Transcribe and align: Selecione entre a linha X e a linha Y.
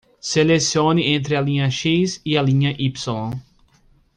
Selecione 0.29 1.09
entre 1.13 1.35
a 1.35 1.41
linha 1.41 1.69
X 1.69 2.21
e 2.25 2.35
a 2.35 2.41
linha 2.41 2.71
Y. 2.71 2.89